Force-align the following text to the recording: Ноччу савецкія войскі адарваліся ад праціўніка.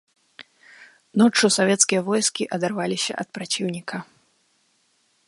Ноччу 1.21 1.45
савецкія 1.57 2.01
войскі 2.09 2.43
адарваліся 2.57 3.13
ад 3.25 3.33
праціўніка. 3.39 3.97